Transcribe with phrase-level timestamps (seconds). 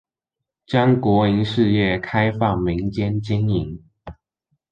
[0.65, 3.79] 將國營事業開放民間經營